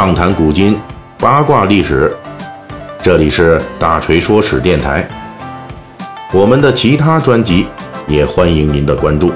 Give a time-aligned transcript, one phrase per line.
[0.00, 0.80] 畅谈古今，
[1.18, 2.10] 八卦历史。
[3.02, 5.06] 这里是大锤说史电台。
[6.32, 7.66] 我们的其他专辑
[8.08, 9.30] 也欢迎您的关注。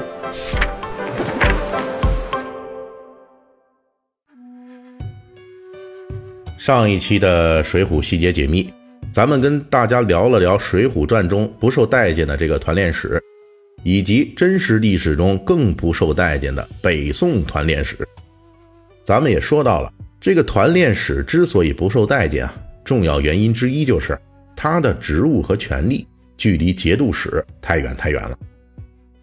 [6.57, 8.63] 上一期的《水浒细节解密》，
[9.11, 13.21] 咱们跟大家聊了聊《水浒传》中不受待见的这个团练史，
[13.83, 17.95] 以及真实历史中更不受待见的北宋团练史。
[19.03, 19.93] 咱们也说到了，
[20.25, 22.51] 这个团练史之所以不受待见啊，
[22.83, 24.19] 重要原因之一就是
[24.55, 28.35] 他的职务和权力距离节度使太远太远了。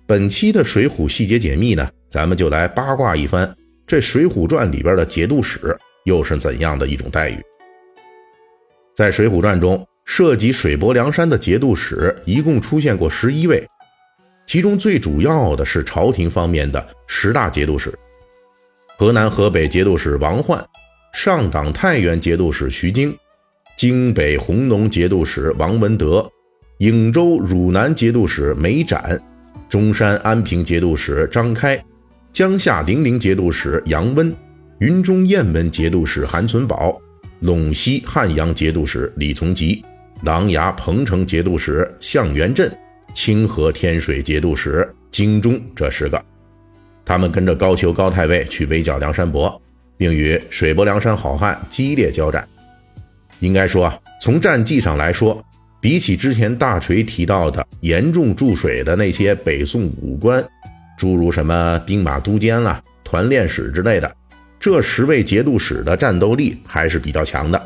[0.06, 3.52] 本期的《水浒细节解密》呢，咱们就来八卦一番，
[3.84, 7.36] 这《水浒传》里边的节度使又是怎样的一种待遇？
[8.94, 13.68] 在《水浒传》中，涉及水泊梁山的节度使一共出现过十一位，
[14.46, 17.92] 其中最主要的是朝廷方面的十大节度使。
[18.96, 20.64] 河南、河北节度使王焕，
[21.12, 23.16] 上党太原节度使徐经，
[23.76, 26.28] 京北弘农节度使王文德，
[26.78, 29.20] 颍州汝南节度使梅展，
[29.68, 31.82] 中山安平节度使张开，
[32.32, 34.34] 江夏零陵节度使杨温，
[34.78, 37.00] 云中雁门节度使韩存宝，
[37.42, 39.84] 陇西汉阳节度使李从吉，
[40.24, 42.74] 琅琊彭城节度使向元镇，
[43.14, 46.20] 清河天水节度使京中，这十个。
[47.04, 49.60] 他们跟着高俅高太尉去围剿梁山伯，
[49.96, 52.46] 并与水泊梁山好汉激烈交战。
[53.40, 55.44] 应该说啊，从战绩上来说，
[55.80, 60.44] 比起之前大锤提到的严重注水的那些北宋武官，
[60.96, 64.16] 诸如什么兵马都监啦、团练使之类的，
[64.60, 67.60] 这十位节度使的战斗力还是比较强的。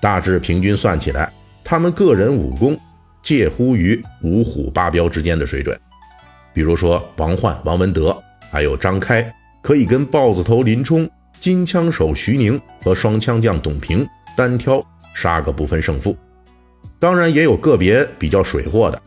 [0.00, 1.32] 大致平均算起来，
[1.64, 2.78] 他们个人武功
[3.22, 5.78] 介乎于五虎八彪之间的水准。
[6.52, 8.16] 比如说王焕、王文德。
[8.52, 11.08] 还有张开可以跟豹子头林冲、
[11.40, 16.16] 金枪手徐宁和双枪将董平单挑杀个不分胜负。
[16.98, 19.02] 当然也有个别比较水货的，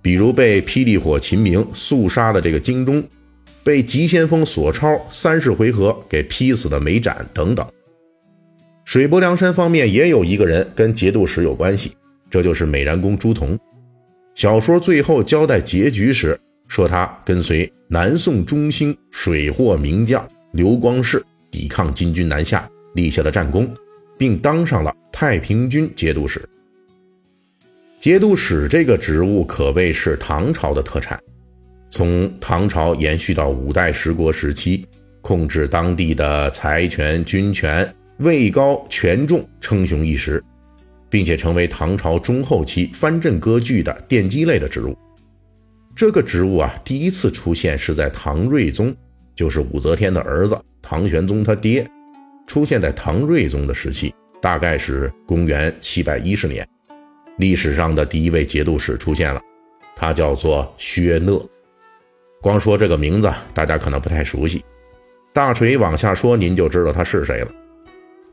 [0.00, 3.02] 比如被霹雳火秦明速杀的这个京中，
[3.64, 7.66] 被急先锋索超三十回合给劈死的梅展等等。
[8.84, 11.92] 水泊梁山方面也有一个人跟节度使有关系，
[12.30, 13.58] 这就是美髯公朱仝。
[14.34, 16.38] 小说最后交代结局时。
[16.68, 23.72] 说他跟随南宋中兴水货名将刘光世抵抗金军南下，立下了战功，
[24.18, 26.42] 并当上了太平军节度使。
[28.00, 31.16] 节度使这个职务可谓是唐朝的特产，
[31.88, 34.84] 从唐朝延续到五代十国时期，
[35.20, 37.88] 控制当地的财权、军权，
[38.18, 40.42] 位高权重，称雄一时，
[41.08, 44.96] 并且成为唐朝中后期藩镇割据的奠基类的职务。
[45.94, 48.92] 这个职务啊，第一次出现是在唐睿宗，
[49.34, 51.88] 就是武则天的儿子唐玄宗他爹，
[52.46, 56.66] 出现在唐睿宗的时期，大概是公元七百一十年。
[57.38, 59.40] 历史上的第一位节度使出现了，
[59.96, 61.44] 他叫做薛讷。
[62.40, 64.62] 光说这个名字，大家可能不太熟悉。
[65.32, 67.48] 大锤往下说，您就知道他是谁了。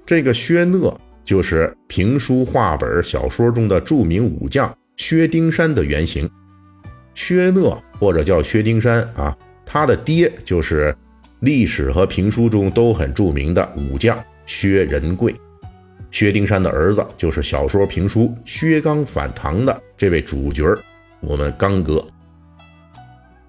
[0.06, 6.30] 这个薛讷就是评书、话本、小说中的著名武将薛丁山的原型。
[7.14, 9.38] 薛讷或者叫薛丁山啊，
[9.72, 10.94] 他的爹就是
[11.42, 15.34] 历史和评书中都很著名的武将薛仁贵。
[16.10, 20.66] 薛丁山的儿子就是小说评书薛刚反唐的这位主角
[21.20, 22.04] 我们刚哥。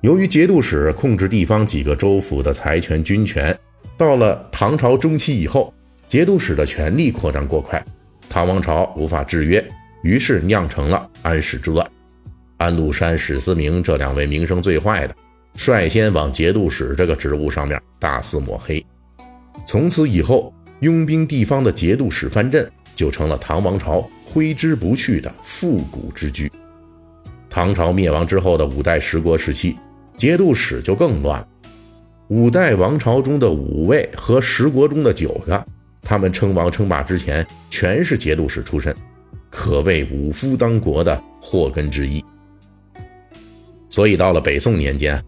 [0.03, 3.59] 由于节度使控制地方几个州府的财权军权，
[3.97, 5.73] 到了唐朝中期以后，
[6.07, 7.83] 节度使的权力扩张过快，
[8.29, 9.67] 唐王朝无法制约，
[10.03, 11.91] 于是酿成了安史之乱。
[12.59, 15.15] 安禄山、史思明这两位名声最坏的，
[15.55, 18.85] 率先往节度使这个职务上面大肆抹黑。
[19.67, 26.51] 从此以后，拥兵地方的节度使藩镇就成了唐王朝挥之不去的复古之居。
[27.49, 29.77] 唐朝灭亡之后的五代十国时期，
[30.17, 31.49] 节度使就更乱了。
[32.29, 35.67] 五代王朝中的五位和十国中的九个，
[36.01, 38.95] 他们称王称霸之前全是节度使出身，
[39.51, 42.25] 可谓五夫当国的祸根之一。
[43.89, 45.21] 所以到了北宋年间，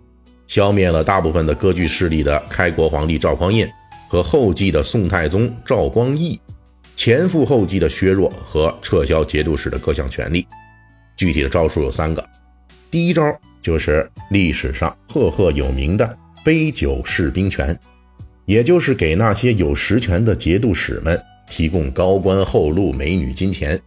[0.53, 3.67] 消灭了大部分的割据势力的开国皇帝赵匡胤
[4.07, 6.39] 和后继的宋太宗赵光义，
[6.95, 10.47] 前赴后继的削弱和撤销节度使的各项权力。
[11.17, 12.23] 具体的招数有三个，
[12.91, 17.75] 第一招就是历史上赫赫有名的杯酒释兵权，
[18.45, 21.19] 也就是给那些有实权的节度使们
[21.49, 23.81] 提供高官厚禄、美女、金钱，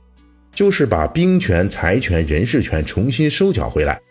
[0.52, 4.02] 就是把兵权、财权、人事权重新收缴回来。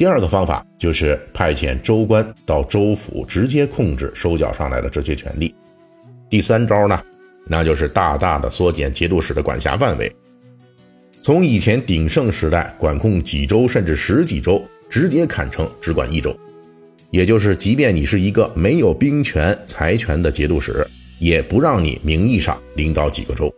[0.00, 5.54] 第二个方法就是派遣州官到州府直接控制收缴上来的这些权利。
[6.30, 6.98] 第三招呢，
[7.46, 10.10] 那就是大大的缩减节度使的管辖范围，
[11.22, 16.34] 从以前鼎盛时代管控几州甚至十几州，直接砍成只管一州。
[17.10, 20.82] 也就是，即便你是一个没有兵权、财权的节度使，
[21.18, 23.54] 也不让你名义上领导几个州。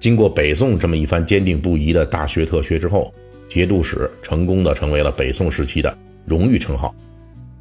[0.00, 3.14] 经过北宋这么一番坚定不移的大学特学之后，
[3.48, 6.94] 节度使成功的成为了北宋时期的荣誉称号，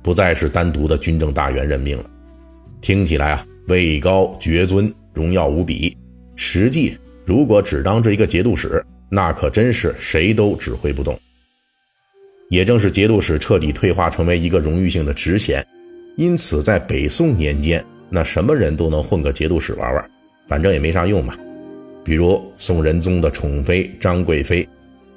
[0.04, 2.06] 不再是单独的军政大员任命了。
[2.82, 5.96] 听起来啊，位高爵尊，荣耀无比。
[6.36, 11.18] 实际如果只当这一个节度使，那可真是谁都指挥不动。
[12.50, 15.66] 也正是节度使彻底退化成为一个荣誉性的职衔，
[16.16, 20.12] 因此在北宋年间，那什么人都能混个节度使玩玩，
[20.48, 21.38] 反正也没啥用嘛。
[22.06, 24.66] 比如宋仁宗的宠妃张贵妃，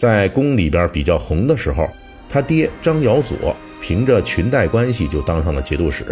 [0.00, 1.86] 在宫里边比较红的时候，
[2.26, 6.06] 他爹张尧佐凭着裙带关系就当上了节度使。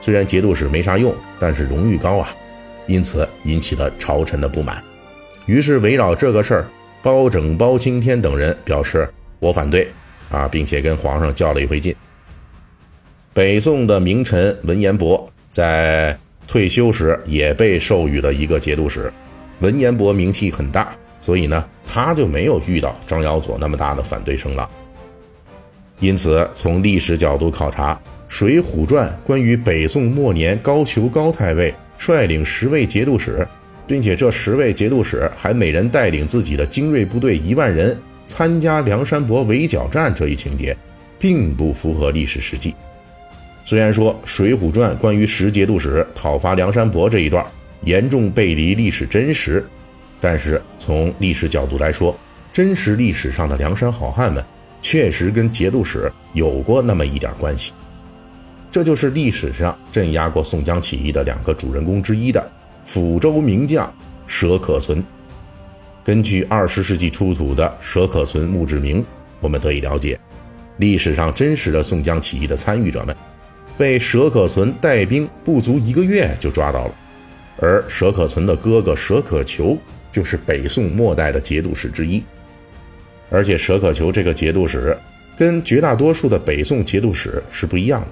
[0.00, 2.34] 虽然节度使没啥用，但是荣誉高啊，
[2.88, 4.82] 因此引起了朝臣的不满。
[5.46, 6.66] 于是围绕这个事儿，
[7.00, 9.08] 包拯、包青天等人表示
[9.38, 9.88] 我反对。
[10.28, 11.94] 啊，并且跟皇上较了一回劲。
[13.32, 19.12] 北宋的名臣文彦博在退休时也被授予了一个节度使。
[19.60, 20.92] 文彦博名气很大，
[21.22, 24.68] 所以呢，他就没有遇到张尧佐那么大的反对声浪。
[26.00, 27.94] 因此，从历史角度考察，
[28.28, 33.46] 《水浒传》关于北宋末年高俅高太尉率领十位节度使，
[33.86, 37.96] 并且这十位节度使还每人带领自己的精锐部队一万人。
[38.24, 40.74] 参加梁山伯围剿战这一情节，
[41.18, 42.74] 并不符合历史实际。
[43.64, 47.44] 虽然说《水浒传》关于十节度使讨伐梁山伯这一段
[47.84, 49.64] 严重背离历史真实，
[50.22, 52.16] 但是从历史角度来说，
[52.52, 54.44] 真实历史上的梁山好汉们
[54.80, 57.72] 确实跟节度使有过那么一点关系。
[58.70, 62.48] 这就是历史上镇压过宋江起义的两个主人公之一的
[62.86, 63.92] 抚州名将
[64.28, 65.04] 佘可存。
[66.04, 69.04] 根据二十世纪出土的佘可存墓志铭，
[69.40, 70.16] 我们得以了解，
[70.76, 73.16] 历史上真实的宋江起义的参与者们，
[73.76, 76.94] 被佘可存带兵不足一个月就抓到了。
[77.58, 79.76] 而佘可存的哥哥佘可求
[80.12, 82.22] 就是北宋末代的节度使之一。
[83.30, 84.96] 而且佘可求这个节度使
[85.38, 88.08] 跟绝大多数的北宋节度使是不一样的，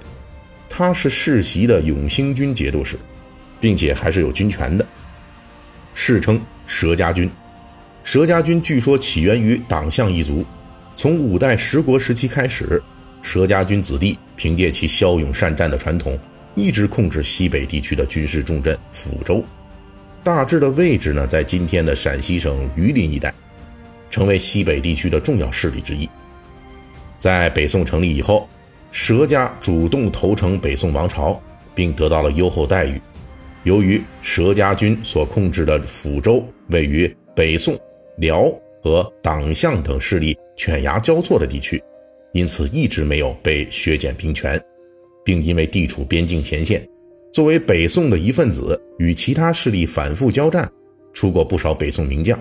[0.67, 2.97] 他是世袭的永兴军节度使，
[3.59, 4.85] 并且还是有军权的，
[5.93, 7.29] 世称佘家军。
[8.03, 10.43] 佘家军据说起源于党项一族，
[10.95, 12.81] 从五代十国时期开始，
[13.23, 16.17] 佘家军子弟凭借其骁勇善战的传统，
[16.55, 19.45] 一直控制西北地区的军事重镇抚州，
[20.23, 23.33] 大致的位置呢在今天的陕西省榆林一带，
[24.09, 26.07] 成为西北地区的重要势力之一。
[27.17, 28.47] 在北宋成立以后，
[28.93, 31.41] 佘家主动投诚北宋王朝，
[31.73, 33.01] 并得到了优厚待遇。
[33.63, 37.77] 由于佘家军所控制的抚州位于北宋。
[38.17, 38.53] 辽
[38.83, 41.81] 和党项等势力犬牙交错的地区，
[42.33, 44.61] 因此一直没有被削减兵权，
[45.23, 46.87] 并因为地处边境前线，
[47.31, 50.69] 作为北宋的一份子，与其他势力反复交战，
[51.13, 52.37] 出过不少北宋名将。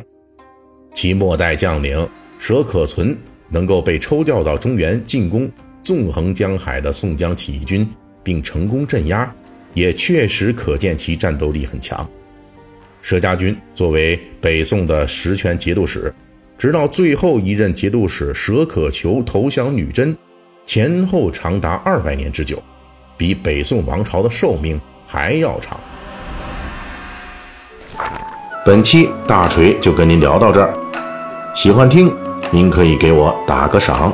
[0.92, 2.08] 其末代将领
[2.40, 3.16] 佘可存
[3.48, 5.48] 能够被抽调到中原进攻
[5.81, 7.88] 纵横江海的宋江起义军，
[8.25, 9.32] 并成功镇压，
[9.75, 12.08] 也确实可见其战斗力很强。
[13.00, 16.12] 佘家军作为北宋的实权节度使，
[16.58, 20.17] 直到最后一任节度使佘可求投降女真，
[20.65, 22.60] 前后长达二百年之久，
[23.20, 25.79] 比北宋王朝的寿命还要长。
[28.65, 30.72] 本期大锤就跟您聊到这儿，
[31.55, 32.10] 喜欢听
[32.50, 34.10] 您可以给我打个赏。